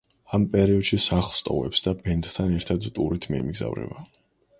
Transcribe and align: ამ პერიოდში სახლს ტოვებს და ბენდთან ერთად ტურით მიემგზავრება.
ამ 0.35 0.45
პერიოდში 0.53 0.97
სახლს 1.03 1.43
ტოვებს 1.49 1.85
და 1.87 1.93
ბენდთან 2.07 2.55
ერთად 2.61 2.87
ტურით 2.97 3.29
მიემგზავრება. 3.35 4.03